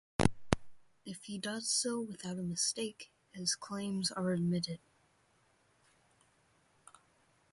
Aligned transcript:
If 1.05 1.25
he 1.25 1.37
does 1.37 1.69
so 1.69 2.01
without 2.01 2.39
a 2.39 2.41
mistake, 2.41 3.11
his 3.33 3.53
claims 3.53 4.11
are 4.11 4.31
admitted. 4.31 4.79